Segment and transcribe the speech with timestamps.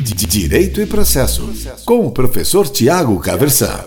[0.00, 1.52] Direito e Processo,
[1.84, 3.86] com o professor Tiago Caversan.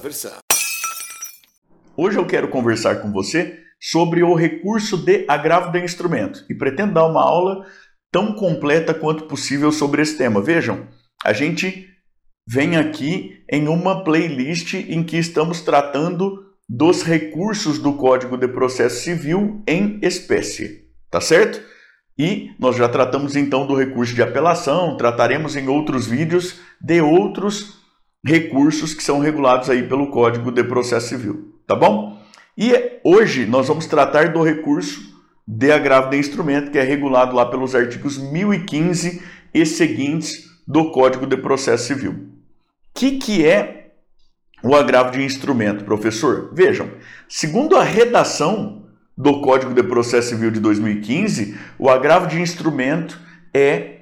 [1.98, 6.94] Hoje eu quero conversar com você sobre o recurso de agravo de instrumento e pretendo
[6.94, 7.66] dar uma aula
[8.12, 10.40] tão completa quanto possível sobre esse tema.
[10.40, 10.88] Vejam,
[11.26, 11.88] a gente
[12.48, 19.02] vem aqui em uma playlist em que estamos tratando dos recursos do Código de Processo
[19.02, 21.73] Civil em espécie, tá certo?
[22.18, 27.82] E nós já tratamos então do recurso de apelação, trataremos em outros vídeos de outros
[28.24, 32.22] recursos que são regulados aí pelo Código de Processo Civil, tá bom?
[32.58, 35.12] E hoje nós vamos tratar do recurso
[35.46, 39.22] de agravo de instrumento que é regulado lá pelos artigos 1015
[39.54, 42.12] e seguintes do Código de Processo Civil.
[42.12, 42.20] O
[42.94, 43.92] que, que é
[44.64, 46.52] o agravo de instrumento, professor?
[46.54, 46.90] Vejam,
[47.28, 48.83] segundo a redação
[49.18, 53.20] do Código de Processo Civil de 2015, o agravo de instrumento
[53.54, 54.02] é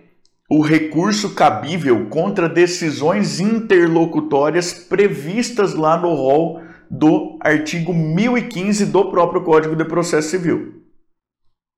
[0.50, 9.44] o recurso cabível contra decisões interlocutórias previstas lá no rol do artigo 1015 do próprio
[9.44, 10.82] Código de Processo Civil.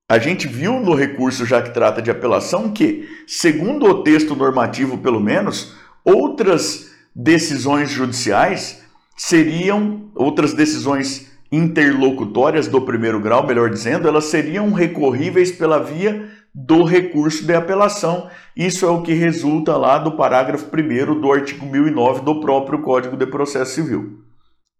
[0.09, 4.97] A gente viu no recurso, já que trata de apelação, que, segundo o texto normativo,
[4.97, 8.83] pelo menos, outras decisões judiciais
[9.15, 16.83] seriam, outras decisões interlocutórias do primeiro grau, melhor dizendo, elas seriam recorríveis pela via do
[16.83, 18.27] recurso de apelação.
[18.57, 23.15] Isso é o que resulta lá do parágrafo 1 do artigo 1009 do próprio Código
[23.15, 24.23] de Processo Civil.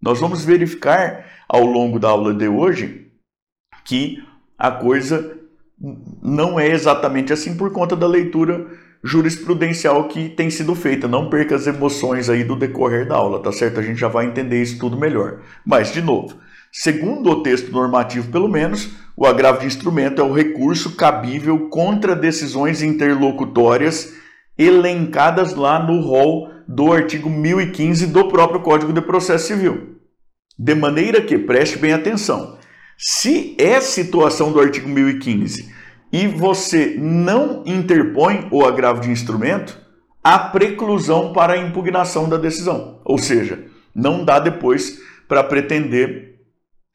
[0.02, 3.08] Nós vamos verificar ao longo da aula de hoje
[3.86, 4.24] que
[4.58, 5.38] a coisa
[6.24, 8.66] não é exatamente assim por conta da leitura
[9.04, 11.08] jurisprudencial que tem sido feita.
[11.08, 13.80] Não perca as emoções aí do decorrer da aula, tá certo?
[13.80, 15.42] A gente já vai entender isso tudo melhor.
[15.64, 16.36] Mas, de novo,
[16.76, 22.16] Segundo o texto normativo, pelo menos, o agravo de instrumento é o recurso cabível contra
[22.16, 24.12] decisões interlocutórias
[24.58, 30.00] elencadas lá no rol do artigo 1015 do próprio Código de Processo Civil.
[30.58, 32.58] De maneira que, preste bem atenção,
[32.98, 35.72] se é situação do artigo 1015
[36.12, 39.80] e você não interpõe o agravo de instrumento,
[40.24, 43.00] há preclusão para a impugnação da decisão.
[43.06, 46.33] Ou seja, não dá depois para pretender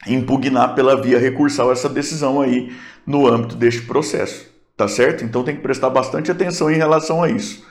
[0.07, 2.73] impugnar pela via recursal essa decisão aí
[3.07, 5.25] no âmbito deste processo, tá certo?
[5.25, 7.67] Então tem que prestar bastante atenção em relação a isso.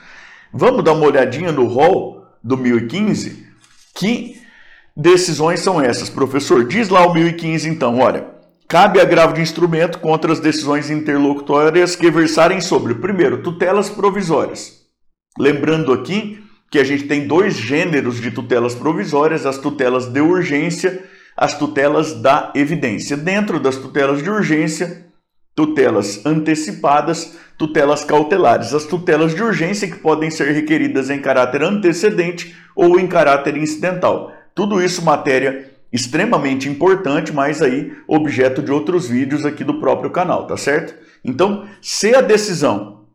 [0.52, 3.46] Vamos dar uma olhadinha no rol do 1015?
[3.94, 4.40] Que
[4.96, 6.66] decisões são essas, professor?
[6.66, 8.26] Diz lá o 1015 então, olha,
[8.66, 14.82] cabe agravo de instrumento contra as decisões interlocutórias que versarem sobre, primeiro, tutelas provisórias.
[15.38, 21.02] Lembrando aqui que a gente tem dois gêneros de tutelas provisórias, as tutelas de urgência
[21.38, 23.16] as tutelas da evidência.
[23.16, 25.06] Dentro das tutelas de urgência,
[25.54, 28.74] tutelas antecipadas, tutelas cautelares.
[28.74, 34.32] As tutelas de urgência que podem ser requeridas em caráter antecedente ou em caráter incidental.
[34.52, 40.44] Tudo isso matéria extremamente importante, mas aí objeto de outros vídeos aqui do próprio canal,
[40.44, 40.92] tá certo?
[41.24, 43.06] Então, se a decisão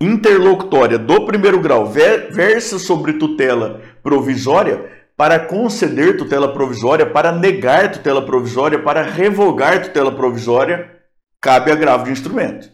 [0.00, 8.26] interlocutória do primeiro grau versa sobre tutela provisória, para conceder tutela provisória, para negar tutela
[8.26, 11.00] provisória, para revogar tutela provisória,
[11.40, 12.68] cabe agravo de instrumento.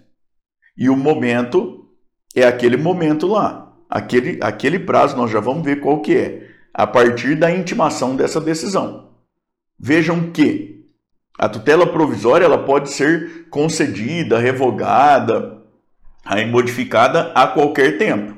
[0.74, 1.90] E o momento
[2.34, 6.86] é aquele momento lá, aquele, aquele prazo, nós já vamos ver qual que é, a
[6.86, 9.10] partir da intimação dessa decisão.
[9.78, 10.86] Vejam que
[11.38, 15.64] a tutela provisória ela pode ser concedida, revogada,
[16.24, 18.34] aí modificada a qualquer tempo.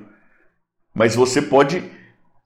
[0.93, 2.00] Mas você pode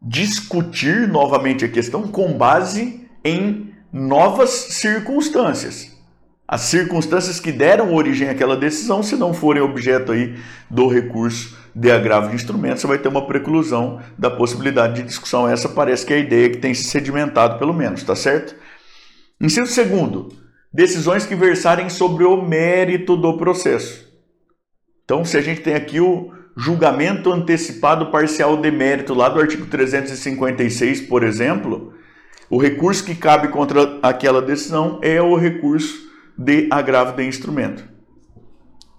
[0.05, 5.95] discutir novamente a questão com base em novas circunstâncias.
[6.47, 10.37] As circunstâncias que deram origem àquela decisão, se não forem objeto aí
[10.71, 15.49] do recurso de agravo de instrumento, você vai ter uma preclusão da possibilidade de discussão.
[15.49, 18.55] Essa parece que é a ideia que tem se sedimentado, pelo menos, tá certo?
[19.41, 20.29] Inciso segundo,
[20.73, 24.07] decisões que versarem sobre o mérito do processo.
[25.05, 29.67] Então, se a gente tem aqui o, julgamento antecipado parcial de mérito, lá do artigo
[29.67, 31.95] 356, por exemplo,
[32.49, 37.89] o recurso que cabe contra aquela decisão é o recurso de agravo de instrumento.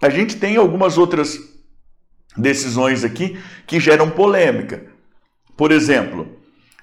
[0.01, 1.39] A gente tem algumas outras
[2.35, 4.85] decisões aqui que geram polêmica.
[5.55, 6.27] Por exemplo,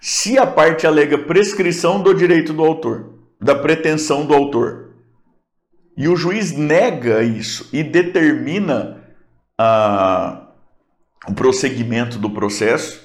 [0.00, 4.94] se a parte alega prescrição do direito do autor, da pretensão do autor,
[5.96, 9.02] e o juiz nega isso e determina
[9.58, 10.51] a,
[11.28, 13.00] o prosseguimento do processo.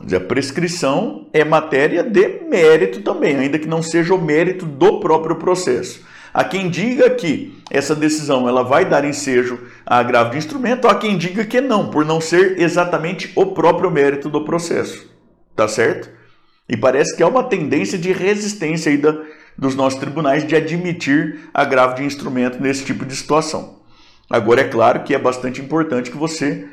[0.00, 5.36] A prescrição é matéria de mérito também, ainda que não seja o mérito do próprio
[5.36, 6.06] processo.
[6.32, 10.94] Há quem diga que essa decisão ela vai dar ensejo a agravo de instrumento, há
[10.94, 15.08] quem diga que não, por não ser exatamente o próprio mérito do processo.
[15.56, 16.10] Tá certo?
[16.68, 19.16] E parece que há uma tendência de resistência aí da,
[19.56, 23.77] dos nossos tribunais de admitir agravo de instrumento nesse tipo de situação.
[24.30, 26.68] Agora, é claro que é bastante importante que você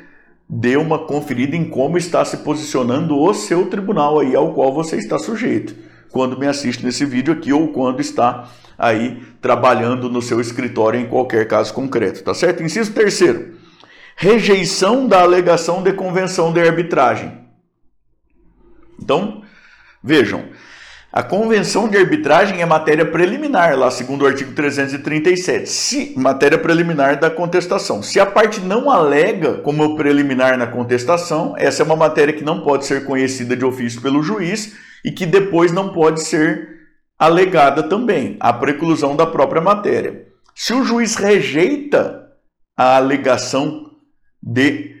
[0.48, 4.96] dê uma conferida em como está se posicionando o seu tribunal aí ao qual você
[4.96, 5.74] está sujeito,
[6.10, 8.48] quando me assiste nesse vídeo aqui ou quando está
[8.78, 12.62] aí trabalhando no seu escritório em qualquer caso concreto, tá certo?
[12.62, 13.54] Inciso terceiro,
[14.16, 17.46] rejeição da alegação de convenção de arbitragem.
[19.02, 19.42] Então,
[20.02, 20.44] vejam,
[21.16, 27.18] a convenção de arbitragem é matéria preliminar, lá segundo o artigo 337, se matéria preliminar
[27.18, 28.02] da contestação.
[28.02, 32.60] Se a parte não alega como preliminar na contestação, essa é uma matéria que não
[32.60, 36.80] pode ser conhecida de ofício pelo juiz e que depois não pode ser
[37.18, 40.26] alegada também, a preclusão da própria matéria.
[40.54, 42.30] Se o juiz rejeita
[42.76, 43.90] a alegação
[44.42, 44.95] de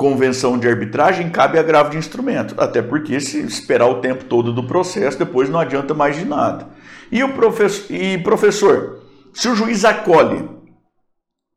[0.00, 4.66] convenção de arbitragem, cabe agravo de instrumento, até porque se esperar o tempo todo do
[4.66, 6.68] processo, depois não adianta mais de nada.
[7.12, 9.02] E o professor, e professor,
[9.34, 10.48] se o juiz acolhe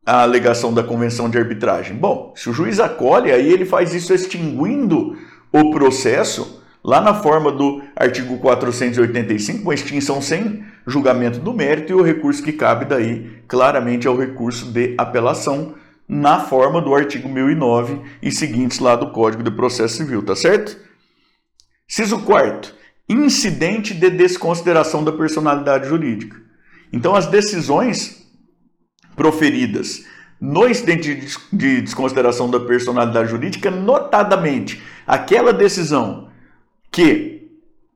[0.04, 4.12] a alegação da convenção de arbitragem, bom, se o juiz acolhe, aí ele faz isso
[4.12, 5.16] extinguindo
[5.50, 11.94] o processo lá na forma do artigo 485, uma extinção sem julgamento do mérito, e
[11.94, 15.76] o recurso que cabe daí claramente é o recurso de apelação
[16.08, 20.76] na forma do artigo 1009 e seguintes lá do Código de Processo Civil, tá certo?
[21.88, 22.74] Ciso quarto,
[23.08, 26.36] incidente de desconsideração da personalidade jurídica.
[26.92, 28.24] Então as decisões
[29.16, 30.04] proferidas
[30.40, 36.28] no incidente de desconsideração da personalidade jurídica, notadamente aquela decisão
[36.90, 37.48] que,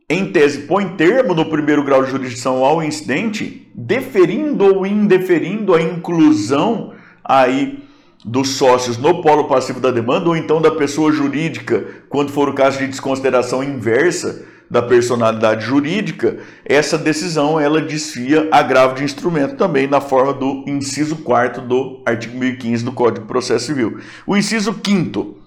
[0.09, 5.83] em tese, põe termo no primeiro grau de jurisdição ao incidente, deferindo ou indeferindo a
[5.83, 7.88] inclusão aí
[8.25, 12.55] dos sócios no polo passivo da demanda ou então da pessoa jurídica, quando for o
[12.55, 19.87] caso de desconsideração inversa da personalidade jurídica, essa decisão ela desfia agravo de instrumento também
[19.87, 23.99] na forma do inciso 4 do artigo 1015 do Código de Processo Civil.
[24.27, 25.39] O inciso 5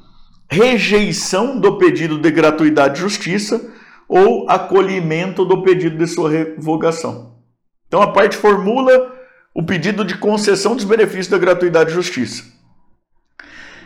[0.50, 3.72] rejeição do pedido de gratuidade de justiça
[4.08, 7.38] ou acolhimento do pedido de sua revogação.
[7.88, 9.16] Então a parte formula
[9.54, 12.44] o pedido de concessão dos benefícios da gratuidade de justiça.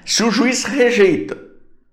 [0.06, 1.36] Se o juiz rejeita,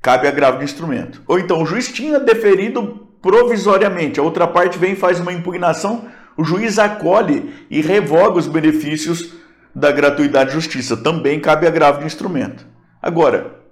[0.02, 1.22] cabe agravo de instrumento.
[1.26, 6.08] Ou então o juiz tinha deferido provisoriamente, a outra parte vem e faz uma impugnação,
[6.36, 9.32] o juiz acolhe e revoga os benefícios
[9.74, 10.96] da gratuidade de justiça.
[10.96, 12.66] Também cabe agravo de instrumento.
[13.00, 13.62] Agora,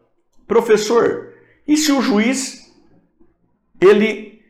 [0.47, 1.29] Professor,
[1.67, 2.73] e se o juiz
[3.81, 4.41] ele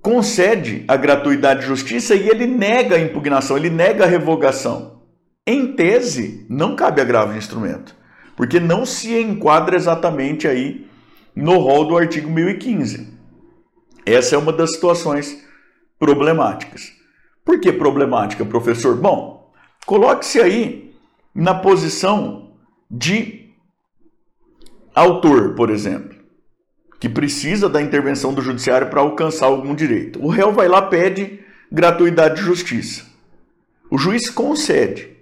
[0.00, 5.02] concede a gratuidade de justiça e ele nega a impugnação, ele nega a revogação?
[5.46, 7.94] Em tese, não cabe agravo de instrumento,
[8.36, 10.86] porque não se enquadra exatamente aí
[11.34, 13.12] no rol do artigo 1015.
[14.06, 15.44] Essa é uma das situações
[15.98, 16.92] problemáticas.
[17.44, 18.96] Por que problemática, professor?
[18.96, 19.52] Bom,
[19.86, 20.94] coloque-se aí
[21.34, 22.52] na posição
[22.90, 23.50] de
[24.94, 26.14] autor, por exemplo,
[27.00, 30.22] que precisa da intervenção do judiciário para alcançar algum direito.
[30.22, 31.40] O réu vai lá pede
[31.70, 33.04] gratuidade de justiça.
[33.90, 35.16] O juiz concede.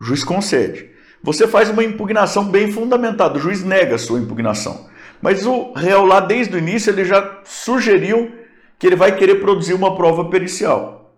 [0.00, 0.90] O juiz concede.
[1.24, 3.38] Você faz uma impugnação bem fundamentada.
[3.38, 4.86] O juiz nega a sua impugnação.
[5.22, 8.30] Mas o réu lá desde o início ele já sugeriu
[8.78, 11.14] que ele vai querer produzir uma prova pericial.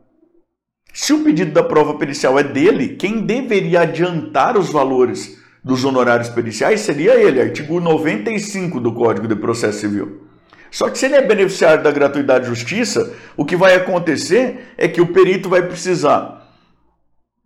[0.94, 6.28] Se o pedido da prova pericial é dele, quem deveria adiantar os valores dos honorários
[6.28, 10.28] periciais seria ele, artigo 95 do Código de Processo Civil.
[10.70, 14.86] Só que se ele é beneficiário da gratuidade de justiça, o que vai acontecer é
[14.86, 16.48] que o perito vai precisar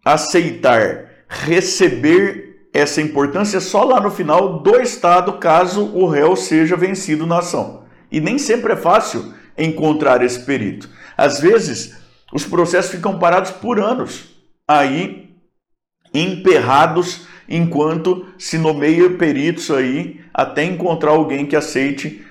[0.04, 7.26] aceitar receber essa importância só lá no final do Estado, caso o réu seja vencido
[7.26, 7.82] na ação.
[8.10, 10.88] E nem sempre é fácil encontrar esse perito.
[11.16, 11.96] Às vezes,
[12.32, 14.30] os processos ficam parados por anos,
[14.66, 15.30] aí
[16.14, 22.24] emperrados enquanto se nomeia peritos aí até encontrar alguém que aceite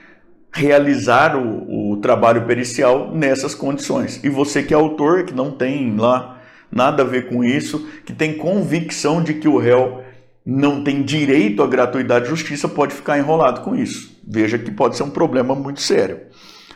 [0.52, 4.20] realizar o, o, trabalho pericial nessas condições.
[4.24, 6.42] E você que é autor, que não tem lá
[6.72, 10.04] nada a ver com isso, que tem convicção de que o réu
[10.50, 14.20] não tem direito à gratuidade de justiça, pode ficar enrolado com isso.
[14.28, 16.22] Veja que pode ser um problema muito sério.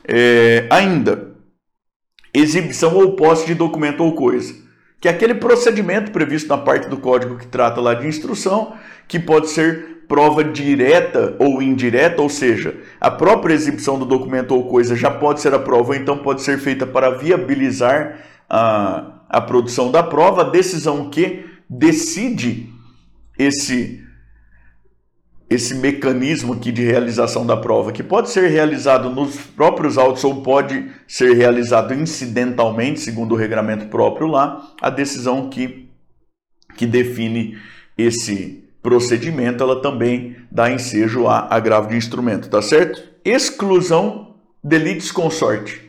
[0.08, 1.36] É, ainda,
[2.34, 4.64] exibição ou posse de documento ou coisa
[5.04, 8.72] que é aquele procedimento previsto na parte do código que trata lá de instrução,
[9.06, 14.70] que pode ser prova direta ou indireta, ou seja, a própria exibição do documento ou
[14.70, 19.42] coisa já pode ser a prova, ou então pode ser feita para viabilizar a, a
[19.42, 22.73] produção da prova, decisão que decide
[23.38, 24.04] esse
[25.50, 30.42] esse mecanismo aqui de realização da prova, que pode ser realizado nos próprios autos ou
[30.42, 35.90] pode ser realizado incidentalmente, segundo o regramento próprio lá, a decisão que,
[36.76, 37.56] que define
[37.96, 43.04] esse procedimento, ela também dá ensejo a agravo de instrumento, tá certo?
[43.24, 45.82] Exclusão de litis consorte.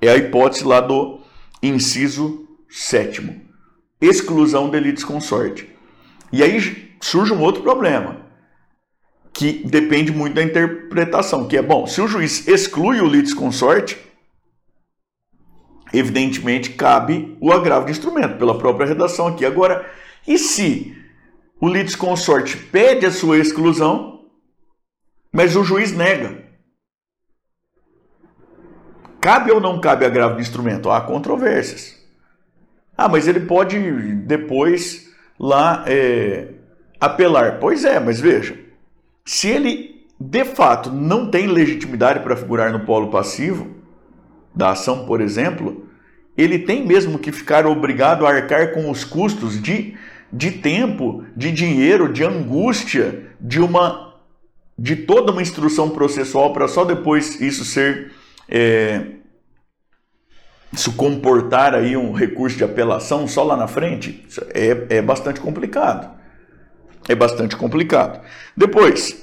[0.00, 1.20] É a hipótese lá do
[1.62, 3.40] inciso sétimo.
[4.00, 5.68] Exclusão de litis consorte.
[6.32, 8.22] E aí surge um outro problema
[9.32, 13.98] que depende muito da interpretação, que é bom, se o juiz exclui o litisconsorte,
[15.92, 19.44] evidentemente cabe o agravo de instrumento, pela própria redação aqui.
[19.44, 19.90] Agora,
[20.26, 20.96] e se
[21.60, 24.26] o litisconsorte pede a sua exclusão,
[25.32, 26.42] mas o juiz nega?
[29.20, 30.90] Cabe ou não cabe agravo de instrumento?
[30.90, 31.96] Há controvérsias.
[32.96, 33.78] Ah, mas ele pode
[34.26, 35.11] depois
[35.42, 36.50] lá é,
[37.00, 37.58] apelar.
[37.58, 38.56] Pois é, mas veja,
[39.24, 43.66] se ele de fato não tem legitimidade para figurar no polo passivo
[44.54, 45.88] da ação, por exemplo,
[46.36, 49.96] ele tem mesmo que ficar obrigado a arcar com os custos de,
[50.32, 54.12] de tempo, de dinheiro, de angústia, de uma
[54.78, 58.10] de toda uma instrução processual para só depois isso ser
[58.48, 59.04] é,
[60.72, 64.24] isso comportar aí um recurso de apelação só lá na frente
[64.54, 66.22] é, é bastante complicado
[67.08, 68.20] é bastante complicado.
[68.56, 69.22] Depois,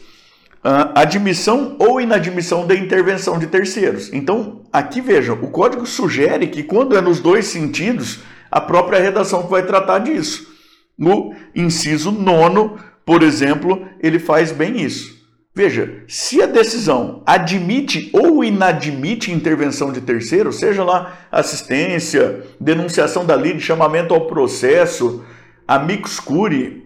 [0.95, 4.11] admissão ou inadmissão da intervenção de terceiros.
[4.13, 8.19] Então, aqui vejam, o código sugere que quando é nos dois sentidos,
[8.51, 10.47] a própria redação vai tratar disso.
[10.97, 15.18] No inciso nono, por exemplo, ele faz bem isso.
[15.59, 23.35] Veja, se a decisão admite ou inadmite intervenção de terceiro, seja lá assistência, denunciação da
[23.35, 25.21] lei de chamamento ao processo,
[25.67, 26.81] amicus curiae,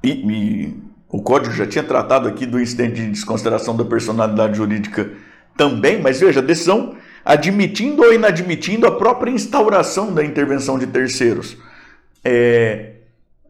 [0.00, 5.10] e, e, o código já tinha tratado aqui do incidente de desconsideração da personalidade jurídica
[5.56, 11.56] também, mas veja, a decisão admitindo ou inadmitindo a própria instauração da intervenção de terceiros.
[12.24, 12.92] É,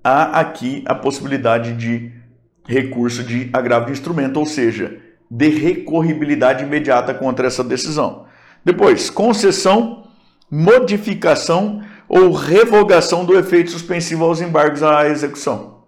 [0.02, 2.23] há aqui a possibilidade de
[2.66, 8.26] recurso de agravo de instrumento, ou seja, de recorribilidade imediata contra essa decisão.
[8.64, 10.08] Depois, concessão,
[10.50, 15.82] modificação ou revogação do efeito suspensivo aos embargos à execução.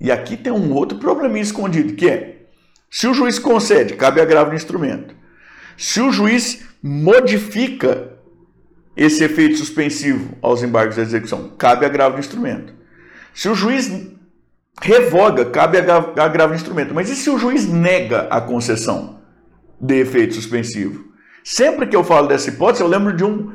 [0.00, 2.46] E aqui tem um outro probleminha escondido, que é,
[2.90, 5.14] se o juiz concede, cabe agravo de instrumento.
[5.76, 8.12] Se o juiz modifica
[8.96, 12.72] esse efeito suspensivo aos embargos da execução, cabe agravo de instrumento.
[13.32, 13.90] Se o juiz
[14.80, 16.94] revoga, cabe agravo de instrumento.
[16.94, 19.20] Mas e se o juiz nega a concessão
[19.80, 21.04] de efeito suspensivo?
[21.42, 23.52] Sempre que eu falo dessa hipótese, eu lembro de um,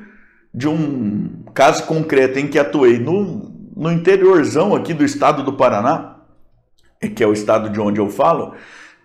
[0.54, 6.18] de um caso concreto em que atuei no, no interiorzão aqui do estado do Paraná,
[7.16, 8.54] que é o estado de onde eu falo,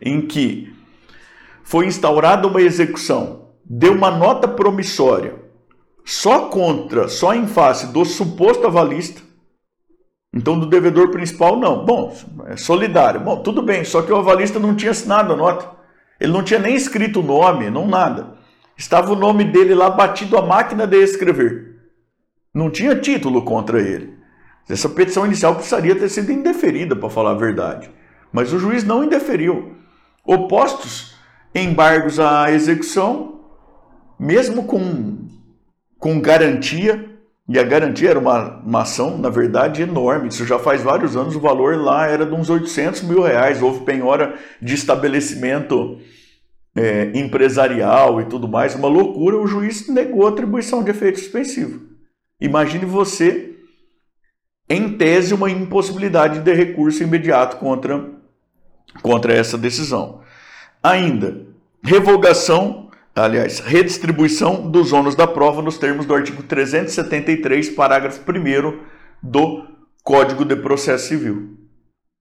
[0.01, 0.75] em que
[1.63, 5.43] foi instaurada uma execução, deu uma nota promissória
[6.05, 9.23] só contra, só em face do suposto avalista.
[10.35, 11.85] Então, do devedor principal, não.
[11.85, 12.13] Bom,
[12.47, 13.21] é solidário.
[13.21, 15.71] Bom, tudo bem, só que o avalista não tinha assinado a nota.
[16.19, 18.35] Ele não tinha nem escrito o nome, não nada.
[18.77, 21.77] Estava o nome dele lá batido à máquina de escrever.
[22.53, 24.13] Não tinha título contra ele.
[24.69, 27.89] Essa petição inicial precisaria ter sido indeferida, para falar a verdade.
[28.33, 29.77] Mas o juiz não indeferiu.
[30.25, 31.15] Opostos
[31.55, 33.41] embargos à execução,
[34.19, 35.29] mesmo com,
[35.97, 37.14] com garantia,
[37.49, 40.29] e a garantia era uma, uma ação, na verdade, enorme.
[40.29, 43.63] Isso já faz vários anos, o valor lá era de uns 800 mil reais.
[43.63, 45.99] Houve penhora de estabelecimento
[46.75, 49.37] é, empresarial e tudo mais, uma loucura.
[49.37, 51.83] O juiz negou a atribuição de efeito suspensivo.
[52.41, 53.55] Imagine você
[54.69, 58.11] em tese, uma impossibilidade de recurso imediato contra,
[59.03, 60.23] contra essa decisão.
[60.83, 61.47] Ainda,
[61.83, 62.84] revogação,
[63.15, 68.81] aliás, redistribuição dos ônus da prova nos termos do artigo 373, parágrafo 1
[69.23, 69.67] do
[70.03, 71.57] Código de Processo Civil.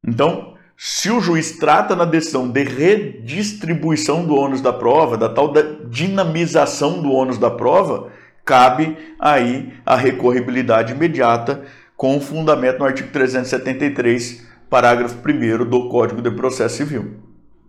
[0.06, 5.52] Então, se o juiz trata na decisão de redistribuição do ônus da prova, da tal
[5.52, 8.12] da dinamização do ônus da prova,
[8.44, 11.64] cabe aí a recorribilidade imediata
[11.96, 17.16] com fundamento no artigo 373, parágrafo 1 do Código de Processo Civil.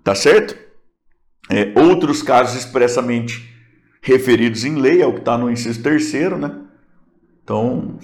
[0.02, 0.63] Tá certo?
[1.51, 3.53] É, outros casos expressamente
[4.01, 6.53] referidos em lei, é o que está no inciso terceiro, né?
[7.43, 7.99] Então,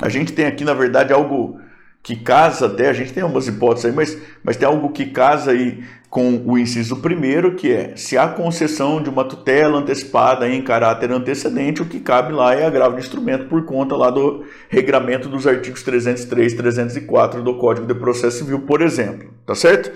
[0.00, 1.58] a gente tem aqui, na verdade, algo
[2.02, 5.50] que casa até, a gente tem algumas hipóteses aí, mas, mas tem algo que casa
[5.50, 10.60] aí com o inciso primeiro, que é se há concessão de uma tutela antecipada em
[10.60, 15.28] caráter antecedente, o que cabe lá é agravo de instrumento por conta lá do regramento
[15.28, 19.30] dos artigos 303 e 304 do Código de Processo Civil, por exemplo.
[19.46, 19.92] Tá certo?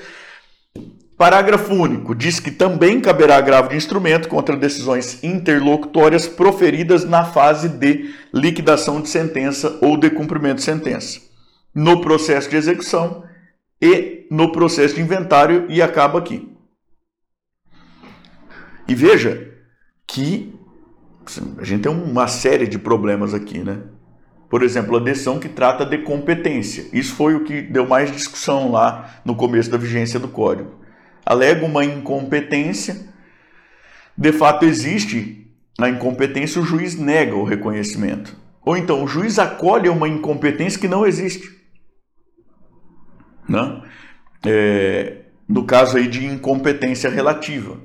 [1.17, 2.15] Parágrafo único.
[2.15, 9.01] Diz que também caberá agravo de instrumento contra decisões interlocutórias proferidas na fase de liquidação
[9.01, 11.21] de sentença ou de cumprimento de sentença,
[11.75, 13.25] no processo de execução
[13.81, 16.53] e no processo de inventário e acaba aqui.
[18.89, 19.53] E veja
[20.07, 20.53] que
[21.59, 23.79] a gente tem uma série de problemas aqui, né?
[24.51, 26.87] Por exemplo, a decisão que trata de competência.
[26.93, 30.84] Isso foi o que deu mais discussão lá no começo da vigência do código.
[31.25, 32.97] Alega uma incompetência.
[34.17, 38.37] De fato, existe a incompetência, o juiz nega o reconhecimento.
[38.65, 41.49] Ou então, o juiz acolhe uma incompetência que não existe.
[43.49, 43.83] Né?
[44.47, 47.79] É, no caso aí de incompetência relativa.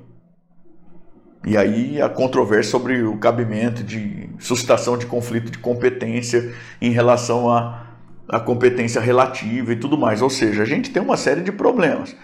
[1.46, 7.50] E aí a controvérsia sobre o cabimento de suscitação de conflito de competência em relação
[7.50, 7.88] à,
[8.28, 10.22] à competência relativa e tudo mais.
[10.22, 12.16] Ou seja, a gente tem uma série de problemas.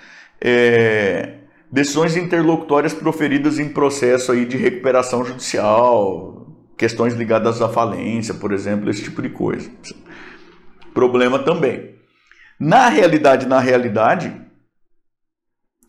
[0.41, 1.39] É,
[1.71, 8.89] decisões interlocutórias proferidas em processo aí de recuperação judicial, questões ligadas à falência, por exemplo,
[8.89, 9.69] esse tipo de coisa.
[10.93, 11.95] Problema também.
[12.59, 14.33] Na realidade, na realidade,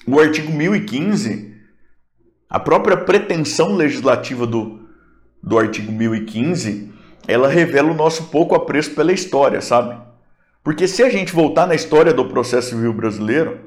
[0.06, 1.54] o artigo 1015,
[2.48, 4.88] a própria pretensão legislativa do,
[5.42, 6.92] do artigo 1015,
[7.28, 10.00] ela revela o nosso pouco apreço pela história, sabe?
[10.62, 13.60] Porque se a gente voltar na história do processo civil brasileiro,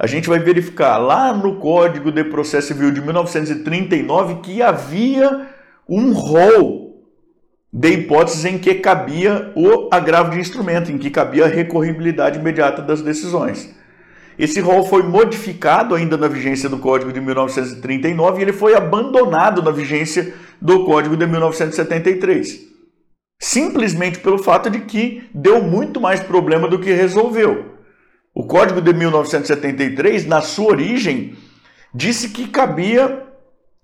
[0.00, 5.46] a gente vai verificar lá no Código de Processo Civil de 1939 que havia
[5.86, 7.04] um rol
[7.70, 12.80] de hipóteses em que cabia o agravo de instrumento, em que cabia a recorribilidade imediata
[12.80, 13.74] das decisões.
[14.38, 19.62] Esse rol foi modificado ainda na vigência do Código de 1939 e ele foi abandonado
[19.62, 22.58] na vigência do Código de 1973.
[23.38, 27.79] Simplesmente pelo fato de que deu muito mais problema do que resolveu.
[28.34, 31.36] O Código de 1973, na sua origem,
[31.92, 33.24] disse que cabia,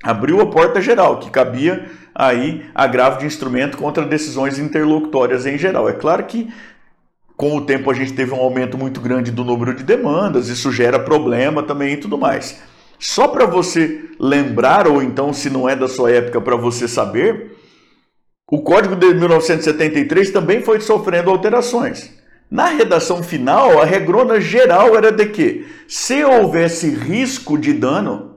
[0.03, 5.89] abriu a porta geral, que cabia aí agravo de instrumento contra decisões interlocutórias em geral.
[5.89, 6.49] É claro que
[7.37, 10.73] com o tempo a gente teve um aumento muito grande do número de demandas, isso
[10.73, 12.63] gera problema também e tudo mais.
[12.99, 17.55] Só para você lembrar, ou então, se não é da sua época, para você saber,
[18.51, 22.16] o Código de 1973 também foi sofrendo alterações.
[22.51, 28.37] Na redação final, a regrona geral era de que, se houvesse risco de dano,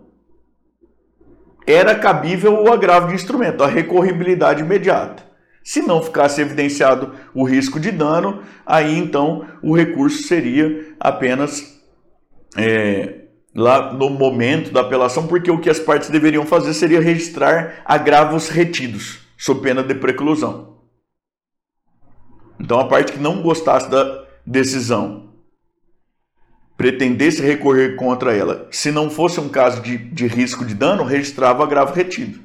[1.65, 5.23] era cabível o agravo de instrumento, a recorribilidade imediata.
[5.63, 11.79] Se não ficasse evidenciado o risco de dano, aí então o recurso seria apenas
[12.57, 17.83] é, lá no momento da apelação, porque o que as partes deveriam fazer seria registrar
[17.85, 20.78] agravos retidos, sob pena de preclusão.
[22.59, 25.29] Então a parte que não gostasse da decisão
[26.75, 31.61] pretendesse recorrer contra ela, se não fosse um caso de, de risco de dano, registrava
[31.61, 32.39] agravo retido,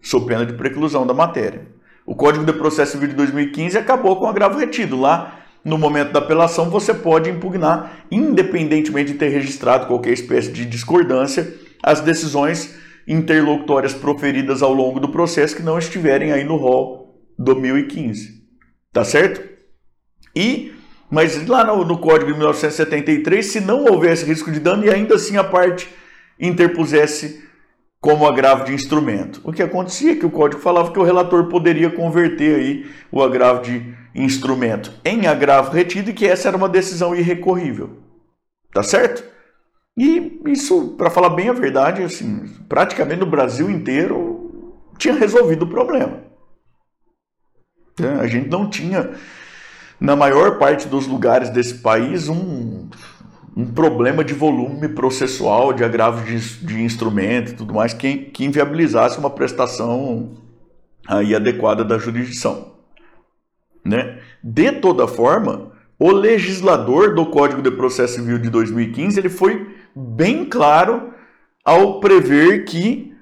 [0.00, 1.66] sob pena de preclusão da matéria.
[2.06, 5.00] O Código de Processo Civil de 2015 acabou com o agravo retido.
[5.00, 10.64] Lá, no momento da apelação, você pode impugnar, independentemente de ter registrado qualquer espécie de
[10.64, 17.20] discordância, as decisões interlocutórias proferidas ao longo do processo que não estiverem aí no rol
[17.36, 18.42] do 2015.
[18.92, 19.51] Tá certo?
[20.34, 20.74] E
[21.10, 25.16] mas lá no, no, Código de 1973, se não houvesse risco de dano e ainda
[25.16, 25.86] assim a parte
[26.40, 27.44] interpusesse
[28.00, 29.42] como agravo de instrumento.
[29.44, 33.22] O que acontecia é que o código falava que o relator poderia converter aí o
[33.22, 37.98] agravo de instrumento em agravo retido e que essa era uma decisão irrecorrível.
[38.72, 39.22] Tá certo?
[39.96, 45.68] E isso, para falar bem a verdade, assim, praticamente no Brasil inteiro tinha resolvido o
[45.68, 46.22] problema.
[48.18, 49.10] A gente não tinha
[50.02, 52.88] na maior parte dos lugares desse país, um,
[53.56, 58.44] um problema de volume processual, de agravo de, de instrumento e tudo mais, que, que
[58.44, 60.32] inviabilizasse uma prestação
[61.06, 62.72] aí adequada da jurisdição.
[63.84, 64.18] Né?
[64.42, 70.44] De toda forma, o legislador do Código de Processo Civil de 2015 ele foi bem
[70.44, 71.12] claro
[71.64, 73.14] ao prever que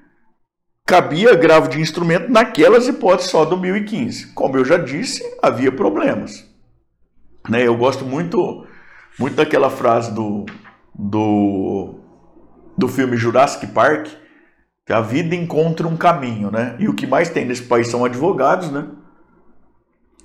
[0.86, 4.28] cabia agravo de instrumento naquelas hipóteses só do 2015.
[4.28, 6.48] Como eu já disse, havia problemas.
[7.48, 7.66] Né?
[7.66, 8.66] Eu gosto muito,
[9.18, 10.46] muito daquela frase do,
[10.94, 11.94] do,
[12.76, 14.08] do filme Jurassic Park,
[14.84, 16.74] que a vida encontra um caminho, né?
[16.78, 18.86] E o que mais tem nesse país são advogados, né?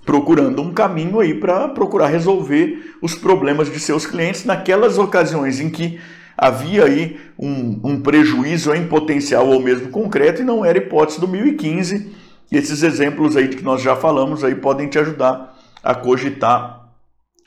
[0.06, 5.70] Procurando um caminho aí para procurar resolver os problemas de seus clientes naquelas ocasiões em
[5.70, 6.00] que
[6.38, 11.28] havia aí um, um prejuízo em potencial ou mesmo concreto e não era hipótese do
[11.28, 12.16] 1015.
[12.52, 16.85] E esses exemplos aí que nós já falamos aí podem te ajudar a cogitar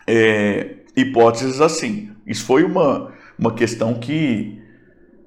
[0.09, 2.11] é, hipóteses assim.
[2.27, 4.59] Isso foi uma, uma questão que,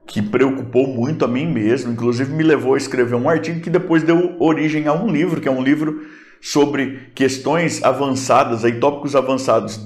[0.08, 4.02] que preocupou muito a mim mesmo, inclusive me levou a escrever um artigo que depois
[4.02, 6.02] deu origem a um livro, que é um livro
[6.42, 9.80] sobre questões avançadas, aí, tópicos avançados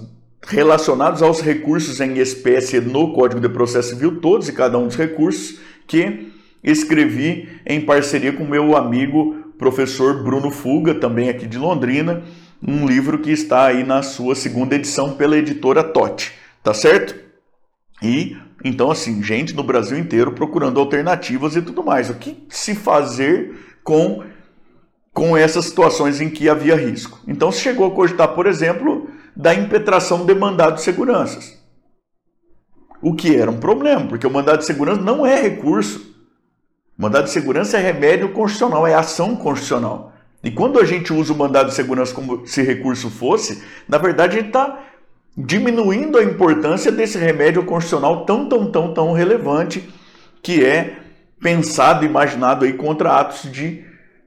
[0.48, 4.96] relacionados aos recursos em espécie no Código de Processo Civil, todos e cada um dos
[4.96, 6.32] recursos, que
[6.64, 12.24] escrevi em parceria com meu amigo professor Bruno Fuga, também aqui de Londrina,
[12.62, 17.16] um livro que está aí na sua segunda edição pela editora Totti, tá certo?
[18.02, 22.10] E então assim, gente no Brasil inteiro procurando alternativas e tudo mais.
[22.10, 24.24] O que se fazer com
[25.14, 27.20] com essas situações em que havia risco?
[27.28, 31.58] Então se chegou a cogitar, por exemplo, da impetração de mandado de seguranças.
[33.02, 36.16] O que era um problema, porque o mandado de segurança não é recurso.
[36.98, 40.15] O mandado de segurança é remédio constitucional, é ação constitucional.
[40.46, 44.38] E quando a gente usa o mandado de segurança como se recurso fosse, na verdade
[44.38, 44.80] a gente está
[45.36, 49.90] diminuindo a importância desse remédio constitucional tão, tão, tão, tão relevante
[50.44, 51.00] que é
[51.42, 53.84] pensado, imaginado aí contra atos de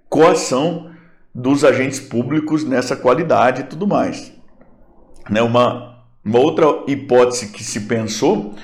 [0.08, 0.90] coação
[1.32, 4.32] dos agentes públicos nessa qualidade e tudo mais.
[5.30, 8.56] Né, uma, uma outra hipótese que se pensou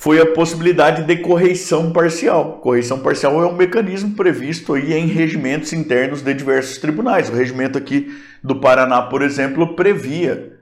[0.00, 2.54] foi a possibilidade de correição parcial.
[2.62, 7.28] Correição parcial é um mecanismo previsto aí em regimentos internos de diversos tribunais.
[7.28, 8.10] O regimento aqui
[8.42, 10.58] do Paraná, por exemplo, previa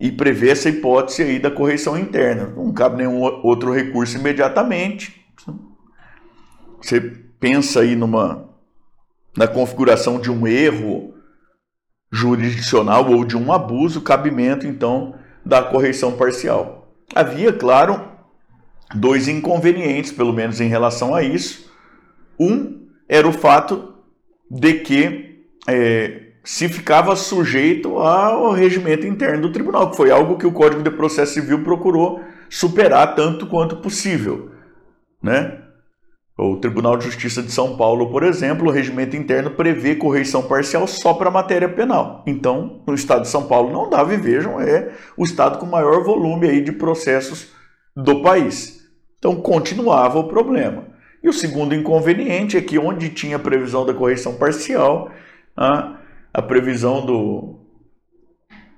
[0.00, 2.52] e prevê essa hipótese aí da correição interna.
[2.56, 5.24] Não cabe nenhum outro recurso imediatamente.
[6.80, 7.00] Você
[7.38, 8.48] pensa aí numa
[9.36, 11.14] na configuração de um erro
[12.10, 15.14] jurisdicional ou de um abuso, cabimento então
[15.46, 16.92] da correição parcial.
[17.14, 18.11] Havia, claro,
[18.94, 21.70] dois inconvenientes, pelo menos em relação a isso.
[22.38, 23.94] Um era o fato
[24.50, 30.46] de que é, se ficava sujeito ao regimento interno do tribunal, que foi algo que
[30.46, 34.50] o Código de Processo Civil procurou superar tanto quanto possível,
[35.22, 35.58] né?
[36.36, 40.86] O Tribunal de Justiça de São Paulo, por exemplo, o regimento interno prevê correição parcial
[40.86, 42.24] só para matéria penal.
[42.26, 46.02] Então, no estado de São Paulo não dava, e vejam, é o estado com maior
[46.02, 47.52] volume aí de processos
[47.94, 48.81] do país.
[49.22, 50.82] Então, continuava o problema.
[51.22, 55.12] E o segundo inconveniente é que onde tinha previsão da correção parcial,
[55.56, 56.00] a,
[56.34, 57.60] a previsão do,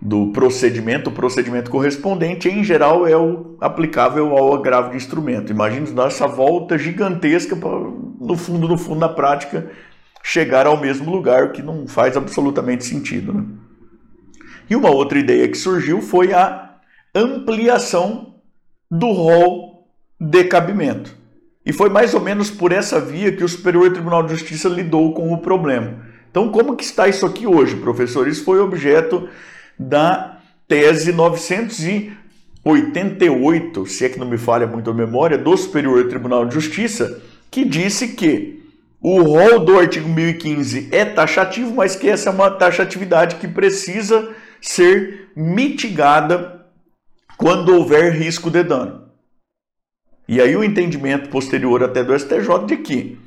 [0.02, 5.50] do procedimento, o procedimento correspondente, em geral, é o aplicável ao agravo de instrumento.
[5.50, 9.70] Imagina dar essa volta gigantesca para, no fundo, no fundo, na prática,
[10.22, 13.33] chegar ao mesmo lugar, que não faz absolutamente sentido.
[13.33, 13.46] Né?
[14.68, 16.76] E uma outra ideia que surgiu foi a
[17.14, 18.35] ampliação
[18.90, 19.74] do rol
[20.25, 21.13] de cabimento.
[21.65, 25.15] E foi mais ou menos por essa via que o Superior Tribunal de Justiça lidou
[25.15, 26.05] com o problema.
[26.31, 28.27] Então, como que está isso aqui hoje, professor?
[28.27, 29.29] Isso foi objeto
[29.79, 36.45] da tese 988, se é que não me falha muito a memória, do Superior Tribunal
[36.47, 38.65] de Justiça, que disse que
[39.01, 44.29] o rol do artigo 1015 é taxativo, mas que essa é uma taxatividade que precisa
[44.61, 46.67] ser mitigada
[47.37, 49.04] quando houver risco de dano.
[50.27, 53.19] E aí o entendimento posterior até do STJ de que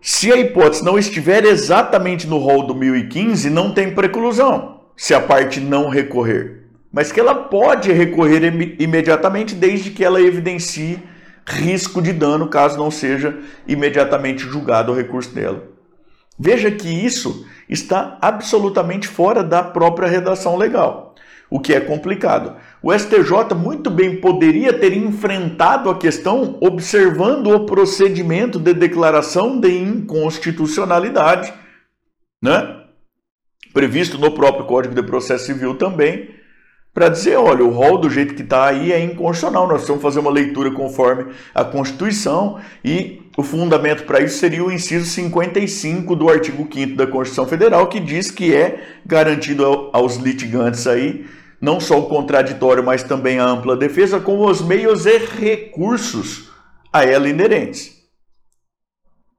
[0.00, 5.20] se a hipótese não estiver exatamente no rol do 1015, não tem preclusão se a
[5.20, 11.02] parte não recorrer, mas que ela pode recorrer im imediatamente desde que ela evidencie
[11.46, 15.64] risco de dano caso não seja imediatamente julgado o recurso dela.
[16.38, 21.14] Veja que isso está absolutamente fora da própria redação legal,
[21.50, 22.56] o que é complicado.
[22.82, 29.68] O STJ muito bem poderia ter enfrentado a questão observando o procedimento de declaração de
[29.68, 31.52] inconstitucionalidade,
[32.42, 32.76] né?
[33.74, 36.30] previsto no próprio Código de Processo Civil também,
[36.92, 40.18] para dizer, olha, o rol do jeito que está aí é inconstitucional, nós precisamos fazer
[40.18, 46.28] uma leitura conforme a Constituição e o fundamento para isso seria o inciso 55 do
[46.28, 51.26] artigo 5 da Constituição Federal, que diz que é garantido aos litigantes aí
[51.60, 56.50] não só o contraditório, mas também a ampla defesa, com os meios e recursos
[56.92, 58.00] a ela inerentes.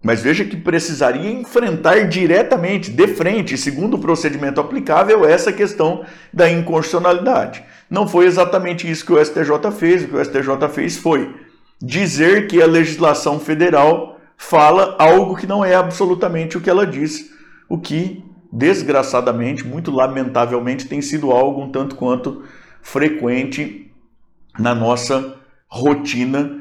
[0.03, 6.03] Mas veja que precisaria enfrentar diretamente, de frente, segundo o procedimento aplicável, essa questão
[6.33, 7.63] da inconstitucionalidade.
[7.89, 10.03] Não foi exatamente isso que o STJ fez.
[10.03, 11.35] O que o STJ fez foi
[11.79, 17.29] dizer que a legislação federal fala algo que não é absolutamente o que ela diz,
[17.69, 22.43] o que, desgraçadamente, muito lamentavelmente, tem sido algo um tanto quanto
[22.81, 23.91] frequente
[24.59, 25.37] na nossa
[25.67, 26.59] rotina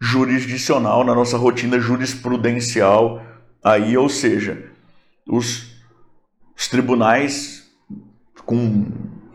[0.00, 3.22] jurisdicional, na nossa rotina jurisprudencial,
[3.64, 4.70] aí, ou seja,
[5.26, 5.74] os,
[6.56, 7.66] os tribunais
[8.44, 8.86] com,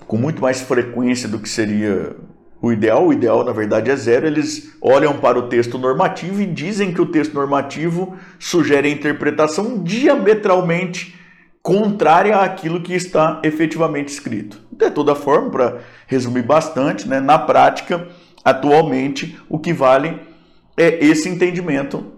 [0.08, 2.16] com muito mais frequência do que seria
[2.62, 6.46] o ideal, o ideal na verdade é zero, eles olham para o texto normativo e
[6.46, 11.20] dizem que o texto normativo sugere a interpretação diametralmente
[11.62, 14.60] contrária àquilo que está efetivamente escrito.
[14.72, 18.08] De toda forma, para resumir bastante, né, na prática,
[18.44, 20.20] atualmente, o que vale
[20.76, 22.14] é esse entendimento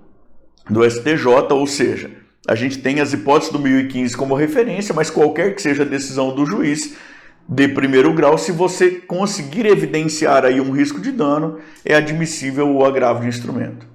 [0.69, 2.11] do STJ, ou seja,
[2.47, 6.33] a gente tem as hipóteses do 1015 como referência, mas qualquer que seja a decisão
[6.33, 6.95] do juiz
[7.47, 12.85] de primeiro grau, se você conseguir evidenciar aí um risco de dano, é admissível o
[12.85, 13.85] agravo de instrumento.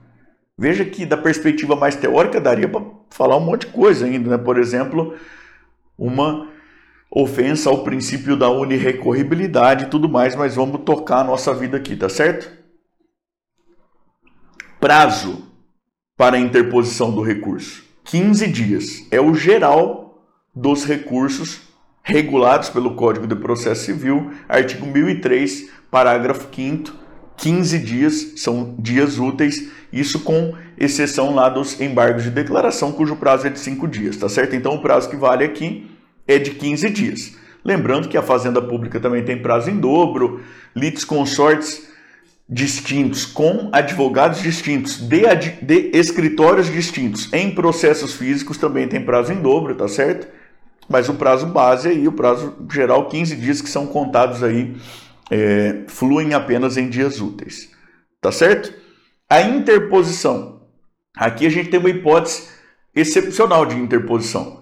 [0.59, 4.39] Veja que da perspectiva mais teórica daria para falar um monte de coisa ainda, né?
[4.39, 5.15] Por exemplo,
[5.99, 6.49] uma
[7.11, 11.97] ofensa ao princípio da unirrecorribilidade e tudo mais, mas vamos tocar a nossa vida aqui,
[11.97, 12.51] tá certo?
[14.79, 15.43] Prazo
[16.17, 19.07] para a interposição do recurso: 15 dias.
[19.11, 20.23] É o geral
[20.55, 21.61] dos recursos
[22.03, 27.08] regulados pelo Código de Processo Civil, artigo 1003, parágrafo 5
[27.39, 33.47] 15 dias são dias úteis, isso com exceção lá dos embargos de declaração, cujo prazo
[33.47, 34.55] é de 5 dias, tá certo?
[34.55, 35.91] Então o prazo que vale aqui
[36.27, 37.37] é de 15 dias.
[37.65, 40.43] Lembrando que a Fazenda Pública também tem prazo em dobro,
[40.75, 41.89] litis consortes
[42.49, 45.23] distintos, com advogados distintos, de,
[45.61, 50.27] de escritórios distintos, em processos físicos também tem prazo em dobro, tá certo?
[50.89, 54.75] Mas o prazo base aí, o prazo geral, 15 dias que são contados aí,
[55.31, 57.71] é, fluem apenas em dias úteis,
[58.21, 58.73] tá certo?
[59.29, 60.63] A interposição.
[61.17, 62.49] Aqui a gente tem uma hipótese
[62.95, 64.59] excepcional de interposição.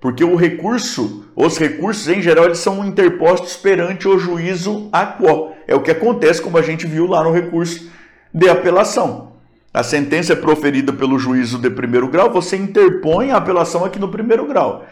[0.00, 5.56] Porque o recurso, os recursos em geral, eles são interpostos perante o juízo a qual.
[5.66, 7.90] É o que acontece, como a gente viu lá no recurso
[8.32, 9.36] de apelação.
[9.72, 14.08] A sentença é proferida pelo juízo de primeiro grau, você interpõe a apelação aqui no
[14.10, 14.86] primeiro grau.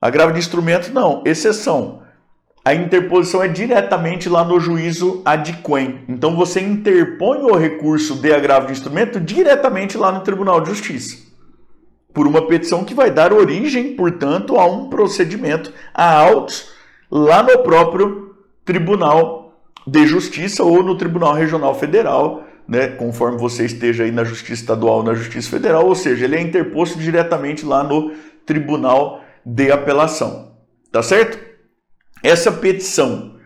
[0.00, 2.01] Agravo de instrumento, não, exceção.
[2.64, 6.00] A interposição é diretamente lá no juízo adquem.
[6.08, 11.32] Então você interpõe o recurso de agravo de instrumento diretamente lá no Tribunal de Justiça
[12.12, 16.70] por uma petição que vai dar origem, portanto, a um procedimento, a autos,
[17.10, 19.54] lá no próprio Tribunal
[19.86, 24.98] de Justiça ou no Tribunal Regional Federal, né, conforme você esteja aí na Justiça Estadual
[24.98, 28.12] ou na Justiça Federal, ou seja, ele é interposto diretamente lá no
[28.46, 30.52] Tribunal de Apelação.
[30.90, 31.51] Tá certo?
[32.22, 33.36] Essa petição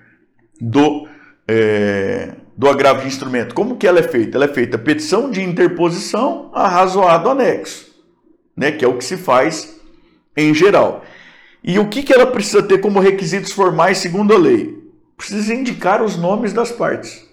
[0.61, 1.09] do,
[1.49, 4.37] é, do agravo de instrumento, como que ela é feita?
[4.37, 7.87] Ela é feita petição de interposição arrazoado anexo
[8.57, 9.79] né, que é o que se faz
[10.37, 11.05] em geral.
[11.63, 14.79] E o que, que ela precisa ter como requisitos formais segundo a lei?
[15.17, 17.27] Precisa indicar os nomes das partes.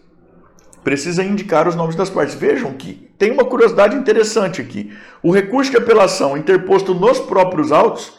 [0.84, 2.36] Precisa indicar os nomes das partes.
[2.36, 4.92] Vejam que tem uma curiosidade interessante aqui.
[5.22, 8.14] O recurso de apelação interposto nos próprios autos,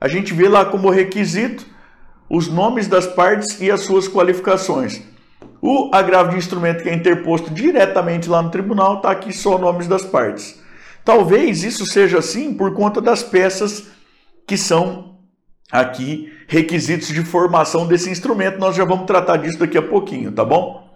[0.00, 1.64] a gente vê lá como requisito
[2.28, 5.02] os nomes das partes e as suas qualificações.
[5.60, 9.88] O agravo de instrumento que é interposto diretamente lá no tribunal está aqui só nomes
[9.88, 10.60] das partes.
[11.04, 13.88] Talvez isso seja assim por conta das peças
[14.46, 15.16] que são
[15.70, 18.58] aqui requisitos de formação desse instrumento.
[18.58, 20.88] Nós já vamos tratar disso daqui a pouquinho, tá bom?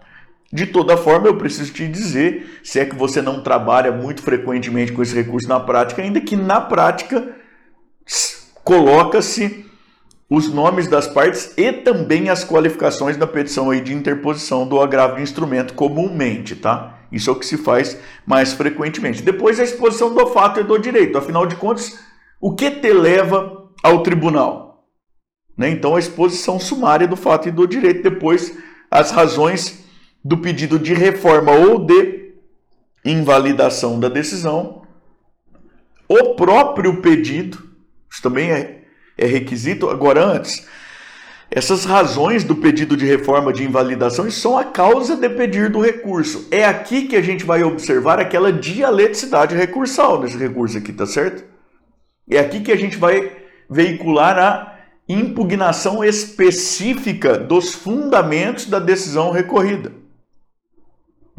[0.51, 4.91] De toda forma, eu preciso te dizer, se é que você não trabalha muito frequentemente
[4.91, 7.35] com esse recurso na prática, ainda que na prática
[8.63, 9.65] coloca-se
[10.35, 15.17] os nomes das partes e também as qualificações da petição aí de interposição do agravo
[15.17, 17.01] de instrumento comumente, tá?
[17.11, 19.21] Isso é o que se faz mais frequentemente.
[19.21, 21.19] Depois a exposição do fato e do direito.
[21.19, 21.99] Afinal de contas,
[22.41, 24.87] o que te leva ao tribunal?
[25.55, 25.69] Né?
[25.69, 28.01] Então a exposição sumária do fato e do direito.
[28.01, 28.57] Depois
[28.89, 29.85] as razões
[30.25, 32.33] do pedido de reforma ou de
[33.05, 34.81] invalidação da decisão.
[36.09, 37.69] O próprio pedido,
[38.11, 38.82] isso também é,
[39.17, 39.89] é requisito.
[39.89, 40.67] Agora, antes,
[41.49, 46.47] essas razões do pedido de reforma de invalidação são a causa de pedir do recurso.
[46.49, 51.43] É aqui que a gente vai observar aquela dialeticidade recursal nesse recurso aqui, tá certo?
[52.29, 53.31] É aqui que a gente vai
[53.69, 54.73] veicular a
[55.07, 59.91] impugnação específica dos fundamentos da decisão recorrida.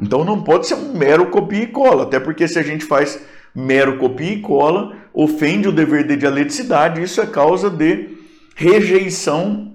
[0.00, 3.20] Então não pode ser um mero copia e cola, até porque se a gente faz
[3.54, 8.08] mero copia e cola, ofende o dever de dialeticidade, isso é causa de
[8.56, 9.72] rejeição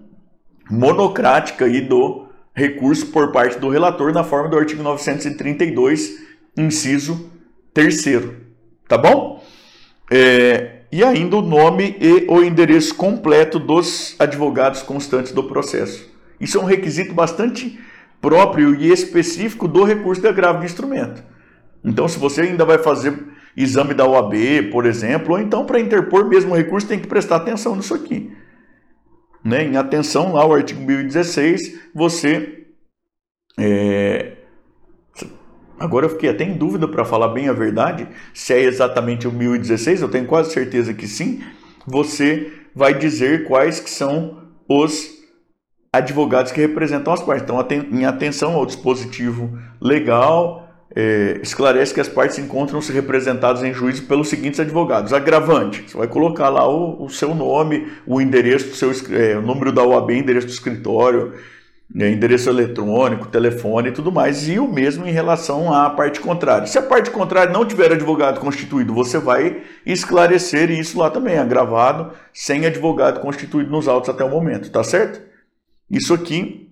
[0.70, 6.20] monocrática aí do recurso por parte do relator na forma do artigo 932,
[6.58, 7.32] inciso
[7.74, 8.04] 3
[8.88, 9.42] tá bom?
[10.12, 16.10] É, e ainda o nome e o endereço completo dos advogados constantes do processo.
[16.40, 17.80] Isso é um requisito bastante
[18.20, 21.24] próprio e específico do recurso de agravo de instrumento.
[21.84, 23.14] Então, se você ainda vai fazer
[23.56, 24.34] exame da OAB,
[24.72, 28.32] por exemplo, ou então para interpor mesmo recurso, tem que prestar atenção nisso aqui.
[29.44, 29.66] Né?
[29.66, 32.66] Em atenção lá, o artigo 1016, você.
[33.58, 34.34] É...
[35.80, 39.32] Agora eu fiquei até em dúvida para falar bem a verdade, se é exatamente o
[39.32, 41.42] 1016, eu tenho quase certeza que sim.
[41.88, 45.20] Você vai dizer quais que são os
[45.92, 47.44] advogados que representam as partes.
[47.44, 54.04] Então, em atenção ao dispositivo legal, é, esclarece que as partes encontram-se representadas em juízo
[54.04, 55.14] pelos seguintes advogados.
[55.14, 59.72] Agravante, você vai colocar lá o, o seu nome, o endereço seu é, o número
[59.72, 61.34] da OAB, endereço do escritório,
[61.96, 66.68] é, endereço eletrônico, telefone e tudo mais, e o mesmo em relação à parte contrária.
[66.68, 72.14] Se a parte contrária não tiver advogado constituído, você vai esclarecer isso lá também, agravado,
[72.34, 75.22] sem advogado constituído nos autos até o momento, tá certo?
[75.90, 76.69] Isso aqui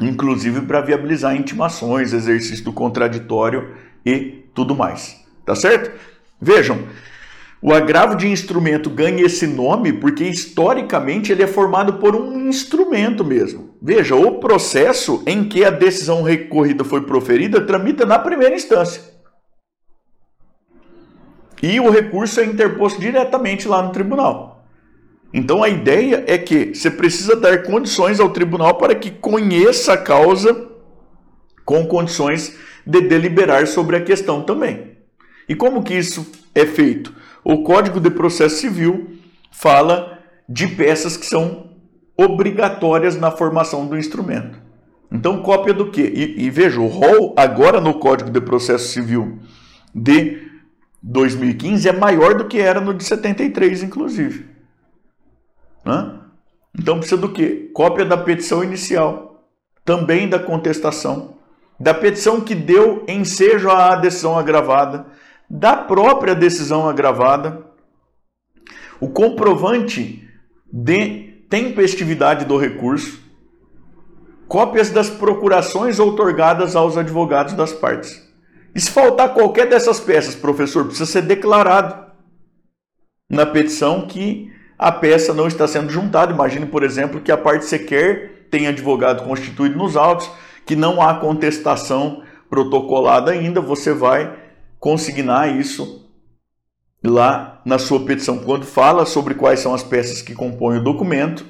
[0.00, 5.20] inclusive para viabilizar intimações, exercício do contraditório e tudo mais.
[5.44, 5.90] Tá certo?
[6.40, 6.78] Vejam,
[7.62, 13.22] o agravo de instrumento ganha esse nome porque historicamente ele é formado por um instrumento
[13.22, 13.74] mesmo.
[13.82, 19.02] Veja, o processo em que a decisão recorrida foi proferida tramita na primeira instância.
[21.62, 24.59] E o recurso é interposto diretamente lá no tribunal.
[25.32, 29.98] Então a ideia é que você precisa dar condições ao tribunal para que conheça a
[29.98, 30.68] causa
[31.64, 34.96] com condições de deliberar sobre a questão também.
[35.48, 37.14] E como que isso é feito?
[37.44, 39.18] O Código de Processo Civil
[39.52, 41.70] fala de peças que são
[42.16, 44.60] obrigatórias na formação do instrumento.
[45.12, 46.12] Então, cópia do quê?
[46.14, 49.38] E, e veja, o rol agora no Código de Processo Civil
[49.94, 50.38] de
[51.02, 54.49] 2015 é maior do que era no de 73, inclusive.
[55.90, 56.20] Né?
[56.78, 57.68] Então precisa do quê?
[57.74, 59.44] Cópia da petição inicial,
[59.84, 61.34] também da contestação,
[61.78, 65.06] da petição que deu ensejo à decisão agravada,
[65.48, 67.64] da própria decisão agravada,
[69.00, 70.28] o comprovante
[70.72, 73.18] de tempestividade do recurso,
[74.46, 78.28] cópias das procurações outorgadas aos advogados das partes.
[78.72, 82.12] E se faltar qualquer dessas peças, professor, precisa ser declarado
[83.28, 86.32] na petição que a peça não está sendo juntada.
[86.32, 90.30] Imagine, por exemplo, que a parte sequer tem advogado constituído nos autos,
[90.64, 94.34] que não há contestação protocolada ainda, você vai
[94.78, 96.10] consignar isso
[97.04, 101.44] lá na sua petição, quando fala sobre quais são as peças que compõem o documento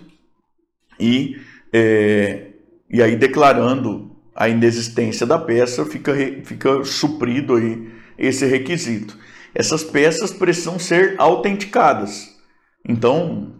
[0.98, 1.36] e,
[1.72, 2.48] é,
[2.90, 6.12] e aí declarando a inexistência da peça, fica,
[6.44, 9.16] fica suprido aí esse requisito.
[9.54, 12.39] Essas peças precisam ser autenticadas.
[12.88, 13.52] Então,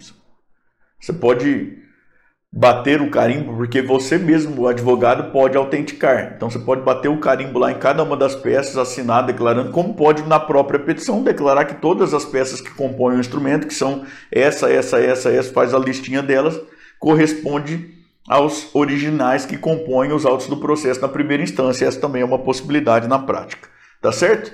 [0.98, 1.78] você pode
[2.52, 6.32] bater o carimbo, porque você mesmo, o advogado, pode autenticar.
[6.34, 9.94] Então, você pode bater o carimbo lá em cada uma das peças, assinar, declarando, como
[9.94, 14.04] pode na própria petição declarar que todas as peças que compõem o instrumento, que são
[14.32, 16.60] essa, essa, essa, essa, faz a listinha delas,
[16.98, 17.94] corresponde
[18.28, 21.86] aos originais que compõem os autos do processo na primeira instância.
[21.86, 23.68] Essa também é uma possibilidade na prática.
[24.00, 24.52] Tá certo?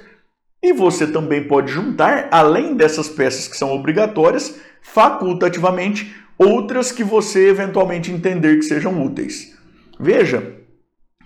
[0.66, 7.48] E você também pode juntar, além dessas peças que são obrigatórias, facultativamente, outras que você
[7.48, 9.56] eventualmente entender que sejam úteis.
[9.96, 10.56] Veja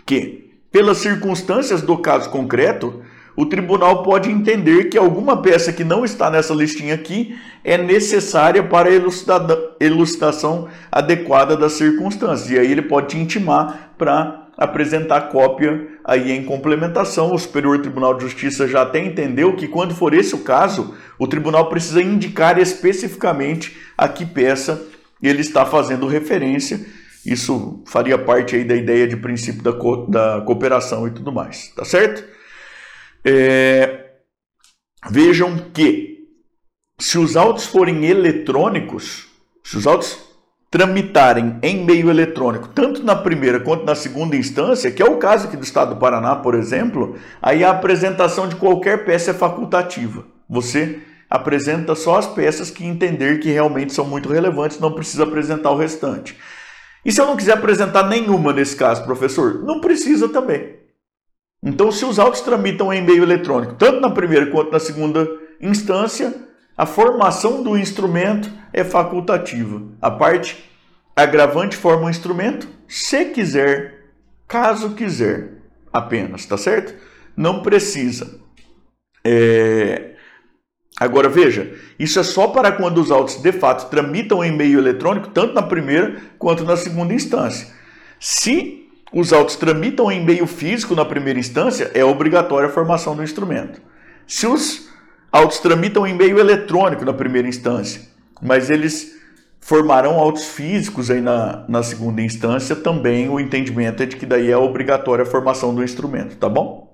[0.05, 3.03] que, pelas circunstâncias do caso concreto,
[3.35, 8.63] o tribunal pode entender que alguma peça que não está nessa listinha aqui é necessária
[8.63, 12.51] para a elucidação adequada das circunstâncias.
[12.51, 17.33] E aí ele pode te intimar para apresentar cópia aí em complementação.
[17.33, 21.29] O Superior Tribunal de Justiça já até entendeu que, quando for esse o caso, o
[21.29, 24.85] tribunal precisa indicar especificamente a que peça
[25.23, 26.85] ele está fazendo referência.
[27.25, 31.69] Isso faria parte aí da ideia de princípio da, co da cooperação e tudo mais,
[31.77, 32.25] tá certo?
[33.25, 34.07] É...
[35.11, 36.25] Vejam que,
[36.99, 39.29] se os autos forem eletrônicos,
[39.63, 40.19] se os autos
[40.71, 45.49] tramitarem em meio eletrônico, tanto na primeira quanto na segunda instância, que é o caso
[45.49, 50.25] aqui do Estado do Paraná, por exemplo, aí a apresentação de qualquer peça é facultativa.
[50.49, 55.73] Você apresenta só as peças que entender que realmente são muito relevantes, não precisa apresentar
[55.73, 56.39] o restante.
[57.05, 59.65] E se eu não quiser apresentar nenhuma nesse caso, professor?
[59.65, 60.77] Não precisa também.
[61.63, 65.29] Então, se os autos tramitam em meio eletrônico, tanto na primeira quanto na segunda
[65.61, 66.35] instância,
[66.77, 69.83] a formação do instrumento é facultativa.
[70.01, 70.70] A parte
[71.23, 74.07] agravante forma um instrumento se quiser,
[74.49, 75.53] caso quiser,
[75.93, 76.95] apenas, tá certo?
[77.37, 78.41] Não precisa.
[79.25, 80.15] É...
[80.99, 85.29] Agora veja, isso é só para quando os autos de fato tramitam em meio eletrônico,
[85.29, 87.69] tanto na primeira quanto na segunda instância.
[88.19, 93.23] Se os autos tramitam em meio físico na primeira instância, é obrigatória a formação do
[93.23, 93.81] instrumento.
[94.27, 94.91] Se os
[95.33, 98.03] autos tramitam em meio eletrônico na primeira instância,
[98.43, 99.20] mas eles
[99.61, 104.51] formarão autos físicos aí na, na segunda instância, também o entendimento é de que daí
[104.51, 106.91] é obrigatória a formação do instrumento, tá bom?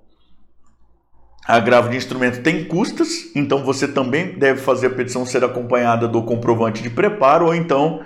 [1.46, 6.08] A agravo de instrumento tem custas, então você também deve fazer a petição ser acompanhada
[6.08, 8.02] do comprovante de preparo ou então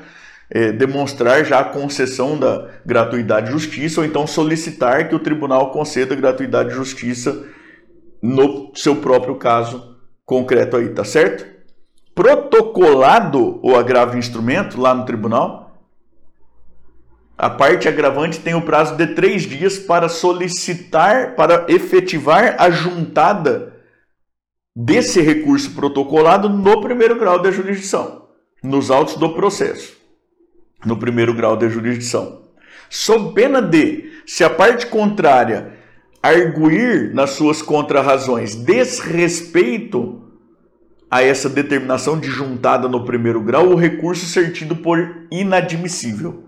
[0.51, 5.71] é, demonstrar já a concessão da gratuidade de justiça ou então solicitar que o tribunal
[5.71, 7.47] conceda gratuidade de justiça
[8.23, 9.97] no seu próprio caso
[10.27, 11.50] concreto aí, tá certo?
[12.21, 15.75] Protocolado o agravo instrumento lá no tribunal,
[17.39, 23.75] a parte agravante tem o prazo de três dias para solicitar, para efetivar a juntada
[24.77, 28.29] desse recurso protocolado no primeiro grau da jurisdição,
[28.63, 29.97] nos autos do processo,
[30.85, 32.43] no primeiro grau da jurisdição.
[32.91, 35.73] Sob pena de, se a parte contrária
[36.23, 40.30] arguir nas suas contrarrazões desrespeito
[41.11, 46.45] a essa determinação de juntada no primeiro grau, o recurso ser tido por inadmissível.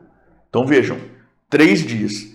[0.49, 0.99] Então vejam,
[1.51, 2.33] três dias.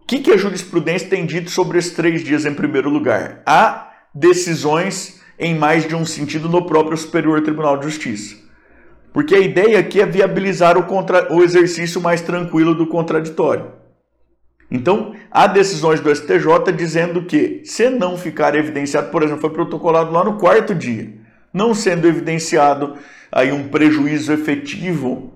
[0.00, 3.42] O que, que a jurisprudência tem dito sobre esses três dias em primeiro lugar?
[3.44, 8.36] Há decisões em mais de um sentido no próprio Superior Tribunal de Justiça.
[9.12, 11.32] Porque a ideia aqui é viabilizar o, contra...
[11.32, 13.72] o exercício mais tranquilo do contraditório.
[14.70, 20.12] Então, há decisões do STJ dizendo que, se não ficar evidenciado, por exemplo, foi protocolado
[20.12, 21.14] lá no quarto dia,
[21.52, 22.94] não sendo evidenciado
[23.32, 25.32] aí um prejuízo efetivo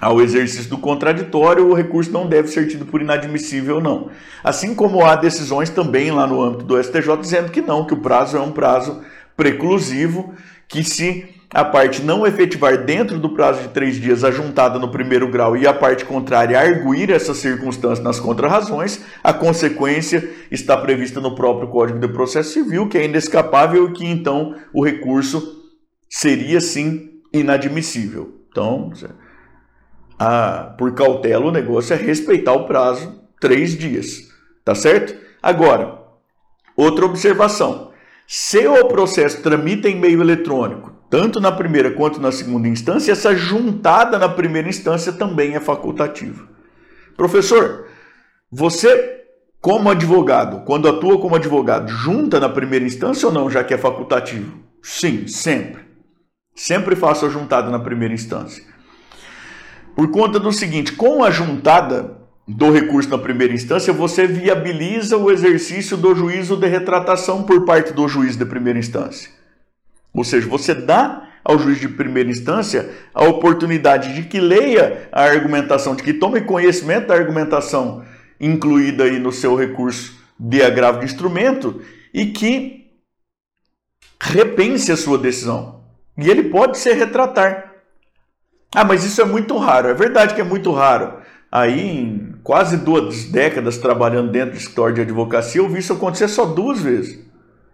[0.00, 4.10] ao exercício do contraditório, o recurso não deve ser tido por inadmissível, não.
[4.42, 8.00] Assim como há decisões também lá no âmbito do STJ dizendo que não, que o
[8.00, 9.02] prazo é um prazo
[9.36, 10.34] preclusivo,
[10.68, 14.90] que se a parte não efetivar dentro do prazo de três dias a juntada no
[14.90, 21.20] primeiro grau e a parte contrária arguir essa circunstância nas contrarrazões, a consequência está prevista
[21.20, 25.62] no próprio Código de Processo Civil, que é inescapável e que então o recurso
[26.08, 28.40] seria sim inadmissível.
[28.50, 28.90] Então,
[30.18, 34.30] a, por cautela, o negócio é respeitar o prazo, três dias.
[34.64, 35.14] Tá certo?
[35.42, 35.98] Agora,
[36.76, 37.90] outra observação.
[38.26, 43.36] Se o processo tramita em meio eletrônico, tanto na primeira quanto na segunda instância, essa
[43.36, 46.48] juntada na primeira instância também é facultativa.
[47.18, 47.86] Professor,
[48.50, 49.20] você,
[49.60, 53.76] como advogado, quando atua como advogado, junta na primeira instância ou não, já que é
[53.76, 54.56] facultativo?
[54.82, 55.82] Sim, sempre.
[56.56, 58.64] Sempre faço a juntada na primeira instância.
[59.94, 62.16] Por conta do seguinte, com a juntada
[62.48, 67.92] do recurso na primeira instância, você viabiliza o exercício do juízo de retratação por parte
[67.92, 69.41] do juiz de primeira instância.
[70.14, 75.22] Ou seja, você dá ao juiz de primeira instância a oportunidade de que leia a
[75.22, 78.04] argumentação, de que tome conhecimento da argumentação
[78.40, 81.80] incluída aí no seu recurso de agravo de instrumento
[82.12, 82.90] e que
[84.20, 85.82] repense a sua decisão.
[86.18, 87.72] E ele pode se retratar.
[88.74, 89.88] Ah, mas isso é muito raro.
[89.88, 91.20] É verdade que é muito raro.
[91.50, 96.28] Aí, em quase duas décadas trabalhando dentro do escritório de advocacia, eu vi isso acontecer
[96.28, 97.18] só duas vezes.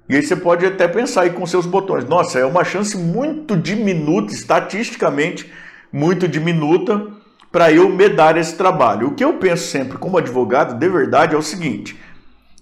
[0.08, 2.04] E aí você pode até pensar aí com seus botões.
[2.06, 5.50] Nossa, é uma chance muito diminuta, estatisticamente
[5.92, 7.06] muito diminuta,
[7.52, 9.08] para eu me dar esse trabalho.
[9.08, 11.98] O que eu penso sempre como advogado, de verdade, é o seguinte: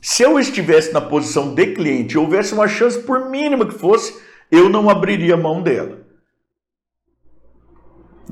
[0.01, 4.17] se eu estivesse na posição de cliente e houvesse uma chance, por mínima que fosse,
[4.51, 6.05] eu não abriria mão dela.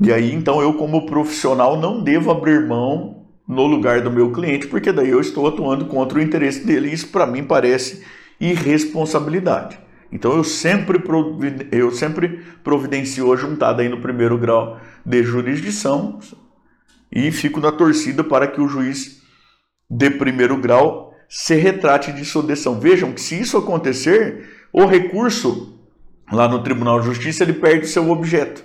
[0.01, 4.67] E aí, então, eu, como profissional, não devo abrir mão no lugar do meu cliente,
[4.67, 6.91] porque daí eu estou atuando contra o interesse dele.
[6.91, 8.03] Isso, para mim, parece
[8.39, 9.79] irresponsabilidade.
[10.11, 11.01] Então, eu sempre,
[11.71, 16.19] eu sempre providencio a juntada aí no primeiro grau de jurisdição
[17.11, 19.21] e fico na torcida para que o juiz
[19.89, 22.45] de primeiro grau se retrate de sua.
[22.79, 25.79] Vejam que se isso acontecer, o recurso
[26.31, 28.63] lá no Tribunal de Justiça ele perde seu objeto.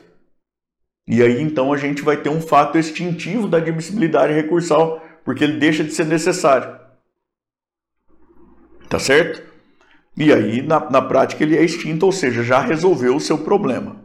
[1.06, 5.58] E aí então a gente vai ter um fato extintivo da admissibilidade recursal, porque ele
[5.58, 6.78] deixa de ser necessário.
[8.88, 9.49] Tá certo?
[10.20, 13.96] E aí, na, na prática, ele é extinto, ou seja, já resolveu o seu problema.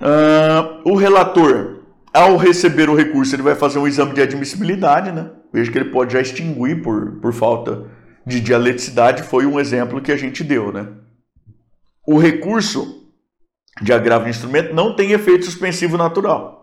[0.00, 1.80] Uh, o relator,
[2.14, 5.32] ao receber o recurso, ele vai fazer um exame de admissibilidade, né?
[5.52, 7.86] Veja que ele pode já extinguir por, por falta
[8.24, 10.86] de dialeticidade, foi um exemplo que a gente deu, né?
[12.06, 13.10] O recurso
[13.82, 16.57] de agravo de instrumento não tem efeito suspensivo natural.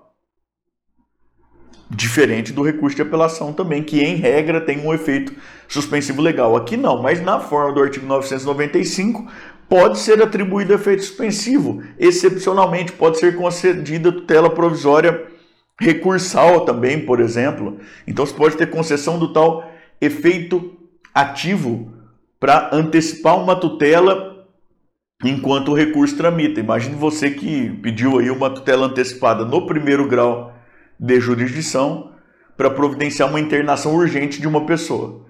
[1.96, 5.34] Diferente do recurso de apelação também, que em regra tem um efeito
[5.68, 6.56] suspensivo legal.
[6.56, 9.26] Aqui não, mas na forma do artigo 995
[9.70, 11.82] pode ser atribuído efeito suspensivo.
[11.98, 15.26] Excepcionalmente, pode ser concedida tutela provisória
[15.80, 17.78] recursal também, por exemplo.
[18.06, 19.72] Então você pode ter concessão do tal
[20.02, 20.78] efeito
[21.14, 21.94] ativo
[22.40, 24.46] para antecipar uma tutela
[25.24, 26.60] enquanto o recurso tramita.
[26.60, 30.55] Imagine você que pediu aí uma tutela antecipada no primeiro grau
[31.00, 32.12] de jurisdição
[32.58, 35.26] para providenciar uma internação urgente de uma pessoa.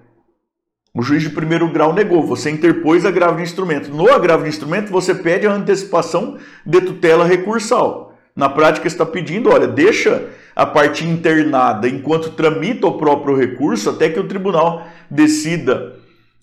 [0.94, 3.90] O juiz de primeiro grau negou, você interpôs agravo de instrumento.
[3.90, 8.14] No agravo de instrumento, você pede a antecipação de tutela recursal.
[8.34, 14.08] Na prática, está pedindo, olha, deixa a parte internada enquanto tramita o próprio recurso até
[14.08, 15.96] que o tribunal decida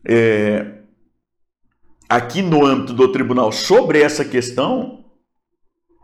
[0.07, 0.73] é,
[2.07, 5.02] aqui no âmbito do tribunal sobre essa questão,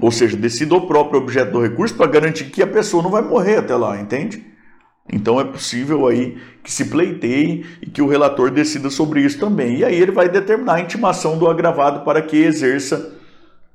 [0.02, 3.22] ou seja, decida o próprio objeto do recurso para garantir que a pessoa não vai
[3.22, 4.45] morrer até lá, entende?
[5.12, 9.78] Então é possível aí que se pleiteie e que o relator decida sobre isso também.
[9.78, 13.18] E aí ele vai determinar a intimação do agravado para que exerça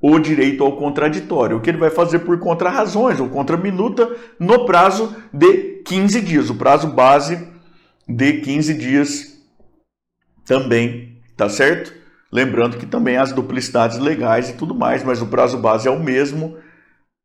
[0.01, 5.15] o direito ao contraditório, o que ele vai fazer por contrarrazões ou contraminuta no prazo
[5.33, 7.47] de 15 dias, o prazo base
[8.07, 9.41] de 15 dias
[10.45, 12.04] também, tá certo?
[12.35, 15.97] Lembrando que também as duplicidades legais e tudo mais, mas o prazo base é o
[15.97, 16.57] mesmo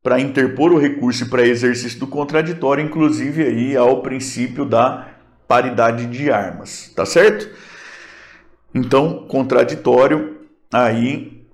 [0.01, 5.09] para interpor o recurso e para exercício do contraditório, inclusive aí ao princípio da
[5.49, 7.53] paridade de armas, tá certo?
[8.73, 11.45] Então, contraditório, aí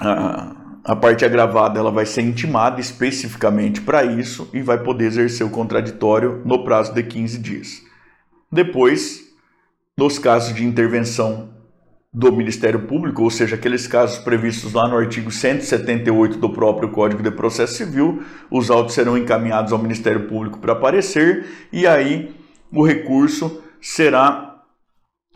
[0.00, 5.46] a, a parte agravada ela vai ser intimada especificamente para isso e vai poder exercer
[5.46, 7.82] o contraditório no prazo de 15 dias.
[8.50, 9.24] Depois,
[9.94, 11.60] nos casos de intervenção
[12.14, 17.22] do Ministério Público, ou seja, aqueles casos previstos lá no artigo 178 do próprio Código
[17.22, 22.34] de Processo Civil, os autos serão encaminhados ao Ministério Público para aparecer e aí
[22.70, 24.52] o recurso será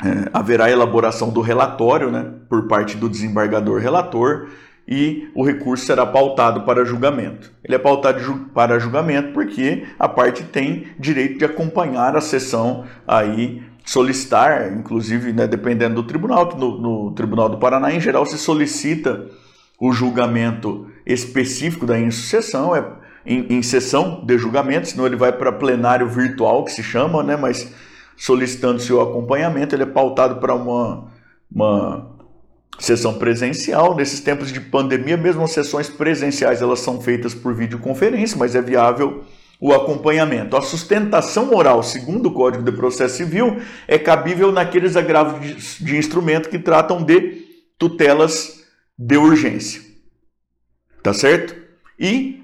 [0.05, 4.49] é, haverá elaboração do relatório, né, por parte do desembargador relator
[4.87, 7.51] e o recurso será pautado para julgamento.
[7.65, 12.85] Ele é pautado ju para julgamento porque a parte tem direito de acompanhar a sessão
[13.07, 18.27] aí solicitar, inclusive, né, dependendo do tribunal, que no, no, Tribunal do Paraná, em geral,
[18.27, 19.31] se solicita
[19.81, 22.85] o julgamento específico da insucessão, é
[23.25, 27.37] em, em sessão de julgamento, senão ele vai para plenário virtual, que se chama, né,
[27.37, 27.73] mas
[28.17, 31.13] solicitando seu acompanhamento, ele é pautado para uma,
[31.53, 32.11] uma
[32.79, 33.95] sessão presencial.
[33.95, 38.63] Nesses tempos de pandemia, mesmo as sessões presenciais elas são feitas por videoconferência, mas é
[38.63, 39.25] viável
[39.61, 40.57] o acompanhamento.
[40.57, 46.49] A sustentação oral, segundo o Código de Processo Civil, é cabível naqueles agravos de instrumento
[46.49, 47.45] que tratam de
[47.79, 48.65] tutelas
[48.99, 49.83] de urgência.
[51.03, 51.55] Tá certo?
[51.99, 52.43] E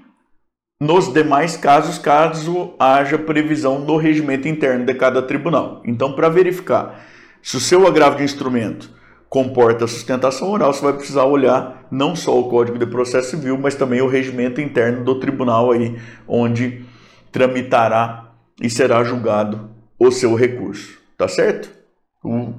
[0.79, 5.81] nos demais casos, caso haja previsão no regimento interno de cada tribunal.
[5.85, 7.05] Então, para verificar
[7.41, 8.89] se o seu agravo de instrumento
[9.29, 13.75] comporta sustentação oral, você vai precisar olhar não só o Código de Processo Civil, mas
[13.75, 15.97] também o regimento interno do tribunal aí,
[16.27, 16.85] onde
[17.33, 18.31] tramitará
[18.61, 20.99] e será julgado o seu recurso.
[21.17, 21.69] Tá certo?
[22.23, 22.53] O,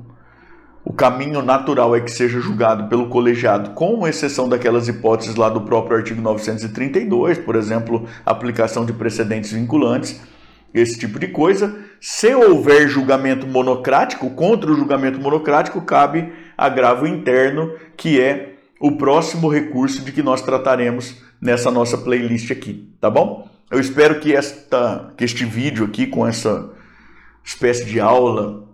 [0.84, 5.62] o caminho natural é que seja julgado pelo colegiado, com exceção daquelas hipóteses lá do
[5.62, 10.20] próprio artigo 932, por exemplo, aplicação de precedentes vinculantes,
[10.74, 11.78] esse tipo de coisa.
[12.00, 19.48] Se houver julgamento monocrático, contra o julgamento monocrático, cabe agravo interno, que é o próximo
[19.48, 23.53] recurso de que nós trataremos nessa nossa playlist aqui, tá bom?
[23.70, 26.70] Eu espero que, esta, que este vídeo aqui, com essa
[27.44, 28.64] espécie de aula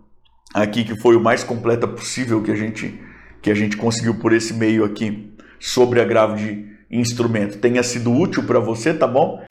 [0.53, 3.01] aqui, que foi o mais completa possível que a gente,
[3.41, 8.45] que a gente conseguiu por esse meio aqui, sobre agravo de instrumento, tenha sido útil
[8.45, 9.43] para você, tá bom?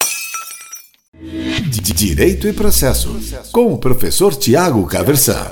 [2.00, 3.20] Direito e Processo,
[3.52, 5.52] com o professor Tiago Caversan.